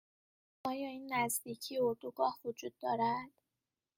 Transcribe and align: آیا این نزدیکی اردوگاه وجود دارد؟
آیا 0.71 0.87
این 0.89 1.13
نزدیکی 1.13 1.77
اردوگاه 1.77 2.39
وجود 2.45 2.73
دارد؟ 2.81 3.29